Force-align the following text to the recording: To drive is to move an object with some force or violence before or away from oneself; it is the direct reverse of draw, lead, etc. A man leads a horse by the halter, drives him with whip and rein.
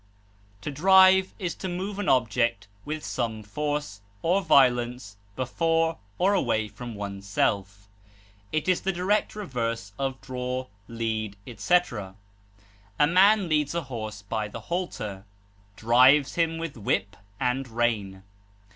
To 0.61 0.71
drive 0.71 1.31
is 1.37 1.53
to 1.53 1.69
move 1.69 1.99
an 1.99 2.09
object 2.09 2.67
with 2.85 3.05
some 3.05 3.43
force 3.43 4.01
or 4.23 4.41
violence 4.41 5.17
before 5.35 5.99
or 6.17 6.33
away 6.33 6.67
from 6.69 6.95
oneself; 6.95 7.87
it 8.51 8.67
is 8.67 8.81
the 8.81 8.91
direct 8.91 9.35
reverse 9.35 9.93
of 9.99 10.19
draw, 10.19 10.65
lead, 10.87 11.37
etc. 11.45 12.15
A 12.97 13.05
man 13.05 13.47
leads 13.47 13.75
a 13.75 13.83
horse 13.83 14.23
by 14.23 14.47
the 14.47 14.61
halter, 14.61 15.23
drives 15.75 16.33
him 16.33 16.57
with 16.57 16.75
whip 16.77 17.15
and 17.39 17.67
rein. 17.67 18.23